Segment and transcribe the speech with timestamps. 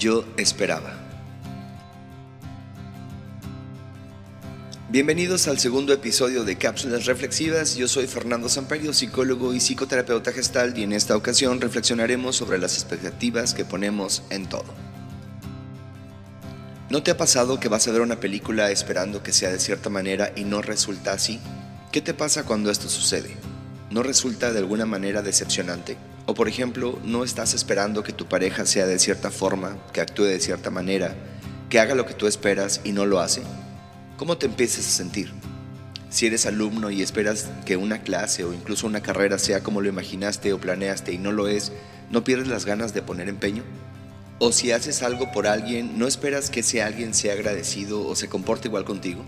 [0.00, 0.94] Yo esperaba.
[4.88, 7.76] Bienvenidos al segundo episodio de Cápsulas Reflexivas.
[7.76, 12.76] Yo soy Fernando Samperio, psicólogo y psicoterapeuta gestal, y en esta ocasión reflexionaremos sobre las
[12.76, 14.72] expectativas que ponemos en todo.
[16.88, 19.90] ¿No te ha pasado que vas a ver una película esperando que sea de cierta
[19.90, 21.40] manera y no resulta así?
[21.92, 23.36] ¿Qué te pasa cuando esto sucede?
[23.90, 25.98] ¿No resulta de alguna manera decepcionante?
[26.30, 30.26] O por ejemplo, no estás esperando que tu pareja sea de cierta forma, que actúe
[30.26, 31.16] de cierta manera,
[31.68, 33.42] que haga lo que tú esperas y no lo hace.
[34.16, 35.32] ¿Cómo te empiezas a sentir?
[36.08, 39.88] Si eres alumno y esperas que una clase o incluso una carrera sea como lo
[39.88, 41.72] imaginaste o planeaste y no lo es,
[42.12, 43.64] ¿no pierdes las ganas de poner empeño?
[44.38, 48.28] O si haces algo por alguien, ¿no esperas que ese alguien sea agradecido o se
[48.28, 49.24] comporte igual contigo?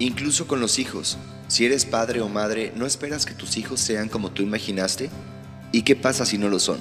[0.00, 4.08] Incluso con los hijos, si eres padre o madre, ¿no esperas que tus hijos sean
[4.08, 5.10] como tú imaginaste?
[5.72, 6.78] ¿Y qué pasa si no lo son?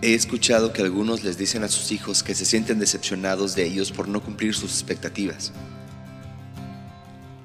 [0.00, 3.92] He escuchado que algunos les dicen a sus hijos que se sienten decepcionados de ellos
[3.92, 5.52] por no cumplir sus expectativas.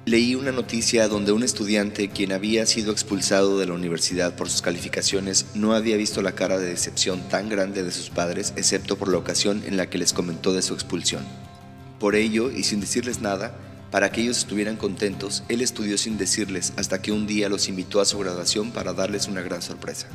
[0.04, 4.62] Leí una noticia donde un estudiante, quien había sido expulsado de la universidad por sus
[4.62, 9.12] calificaciones, no había visto la cara de decepción tan grande de sus padres, excepto por
[9.12, 11.22] la ocasión en la que les comentó de su expulsión.
[12.00, 13.54] Por ello, y sin decirles nada,
[13.90, 18.00] para que ellos estuvieran contentos, él estudió sin decirles hasta que un día los invitó
[18.00, 20.08] a su graduación para darles una gran sorpresa.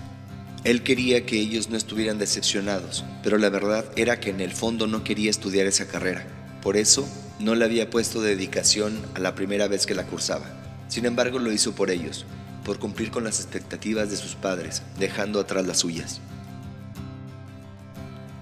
[0.64, 4.88] Él quería que ellos no estuvieran decepcionados, pero la verdad era que en el fondo
[4.88, 6.26] no quería estudiar esa carrera.
[6.62, 7.08] Por eso,
[7.40, 10.46] no le había puesto dedicación a la primera vez que la cursaba.
[10.88, 12.26] Sin embargo, lo hizo por ellos,
[12.64, 16.22] por cumplir con las expectativas de sus padres, dejando atrás las suyas.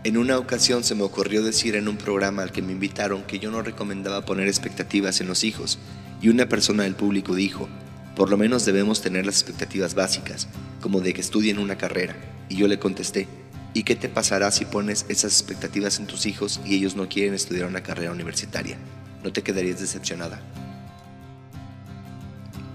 [0.03, 3.37] En una ocasión se me ocurrió decir en un programa al que me invitaron que
[3.37, 5.77] yo no recomendaba poner expectativas en los hijos,
[6.23, 7.69] y una persona del público dijo,
[8.15, 10.47] por lo menos debemos tener las expectativas básicas,
[10.81, 12.15] como de que estudien una carrera,
[12.49, 13.27] y yo le contesté,
[13.75, 17.35] ¿y qué te pasará si pones esas expectativas en tus hijos y ellos no quieren
[17.35, 18.79] estudiar una carrera universitaria?
[19.23, 20.41] ¿No te quedarías decepcionada?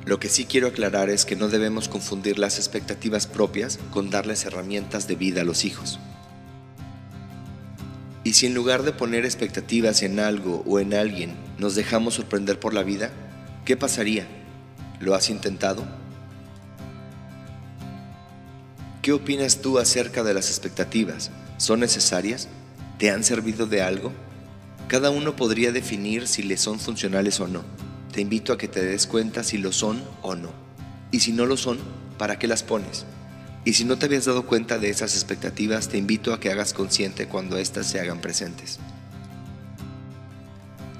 [0.04, 4.44] Lo que sí quiero aclarar es que no debemos confundir las expectativas propias con darles
[4.44, 5.98] herramientas de vida a los hijos.
[8.26, 12.58] Y si en lugar de poner expectativas en algo o en alguien nos dejamos sorprender
[12.58, 13.12] por la vida,
[13.64, 14.26] ¿qué pasaría?
[14.98, 15.84] ¿Lo has intentado?
[19.00, 21.30] ¿Qué opinas tú acerca de las expectativas?
[21.56, 22.48] ¿Son necesarias?
[22.98, 24.12] ¿Te han servido de algo?
[24.88, 27.62] Cada uno podría definir si le son funcionales o no.
[28.10, 30.50] Te invito a que te des cuenta si lo son o no.
[31.12, 31.78] Y si no lo son,
[32.18, 33.06] ¿para qué las pones?
[33.66, 36.72] Y si no te habías dado cuenta de esas expectativas, te invito a que hagas
[36.72, 38.78] consciente cuando éstas se hagan presentes.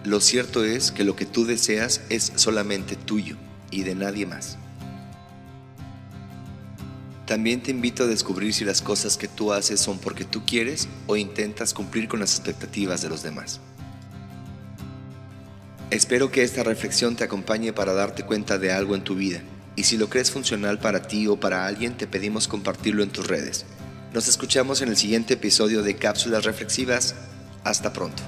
[0.03, 3.37] Lo cierto es que lo que tú deseas es solamente tuyo
[3.71, 4.59] y de nadie más.
[7.25, 10.89] También te invito a descubrir si las cosas que tú haces son porque tú quieres
[11.07, 13.61] o intentas cumplir con las expectativas de los demás.
[15.91, 19.41] Espero que esta reflexión te acompañe para darte cuenta de algo en tu vida
[19.77, 23.27] y si lo crees funcional para ti o para alguien, te pedimos compartirlo en tus
[23.27, 23.67] redes.
[24.13, 27.15] Nos escuchamos en el siguiente episodio de Cápsulas Reflexivas.
[27.63, 28.23] Hasta pronto.